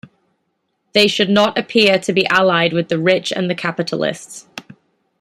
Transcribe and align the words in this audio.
They 0.93 1.05
should 1.05 1.29
not 1.29 1.59
appear 1.59 1.99
"to 1.99 2.11
be 2.11 2.25
allied 2.25 2.73
with 2.73 2.89
the 2.89 2.97
rich 2.97 3.31
and 3.31 3.47
the 3.47 3.53
capitalists". 3.53 4.47